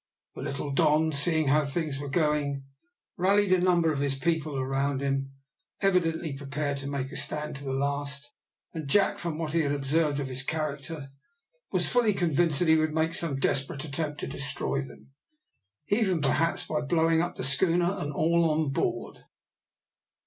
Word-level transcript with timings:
The 0.33 0.41
little 0.41 0.71
Don, 0.71 1.11
seeing 1.11 1.49
how 1.49 1.63
things 1.63 1.99
were 1.99 2.09
going, 2.09 2.63
rallied 3.17 3.53
a 3.53 3.59
number 3.59 3.91
of 3.91 3.99
his 3.99 4.15
people 4.17 4.57
around 4.57 4.99
him, 4.99 5.33
evidently 5.79 6.33
prepared 6.35 6.77
to 6.77 6.89
make 6.89 7.11
a 7.11 7.15
stand 7.15 7.55
to 7.57 7.63
the 7.63 7.73
last, 7.75 8.31
and 8.73 8.87
Jack, 8.87 9.19
from 9.19 9.37
what 9.37 9.51
he 9.53 9.61
had 9.61 9.71
observed 9.71 10.19
of 10.19 10.25
his 10.25 10.41
character, 10.41 11.11
was 11.71 11.87
fully 11.87 12.15
convinced 12.15 12.57
that 12.57 12.67
he 12.67 12.77
would 12.77 12.95
make 12.95 13.13
some 13.13 13.37
desperate 13.39 13.85
attempt 13.85 14.19
to 14.21 14.25
destroy 14.27 14.81
them, 14.81 15.11
even 15.89 16.19
perhaps 16.19 16.65
by 16.65 16.81
blowing 16.81 17.21
up 17.21 17.35
the 17.35 17.43
schooner 17.43 17.95
and 17.99 18.11
all 18.11 18.49
on 18.49 18.71
board. 18.71 19.25